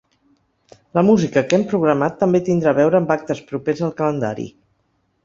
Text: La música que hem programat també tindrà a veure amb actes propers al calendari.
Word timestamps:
La 0.99 1.01
música 1.09 1.43
que 1.51 1.57
hem 1.59 1.65
programat 1.73 2.17
també 2.21 2.41
tindrà 2.47 2.71
a 2.73 2.77
veure 2.79 2.99
amb 3.01 3.13
actes 3.17 3.43
propers 3.53 3.85
al 3.89 3.93
calendari. 4.01 4.49